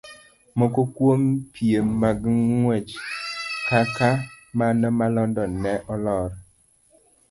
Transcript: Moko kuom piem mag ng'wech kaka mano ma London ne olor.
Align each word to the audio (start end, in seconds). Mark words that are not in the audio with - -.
Moko 0.59 0.81
kuom 0.95 1.21
piem 1.53 1.87
mag 2.03 2.19
ng'wech 2.57 2.91
kaka 3.69 4.09
mano 4.57 4.87
ma 4.99 5.07
London 5.15 5.51
ne 5.63 5.73
olor. 5.93 6.29